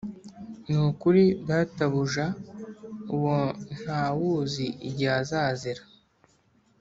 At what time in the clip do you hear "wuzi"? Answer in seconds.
4.17-4.65